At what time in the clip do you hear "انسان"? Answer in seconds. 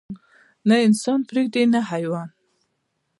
0.87-1.19